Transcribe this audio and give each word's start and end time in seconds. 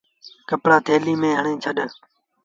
ڪپڙآ 0.49 0.77
ٿيلي 0.85 1.13
ميݩ 1.21 1.37
هڻي 1.39 1.53
ڇڏ۔ 1.63 1.77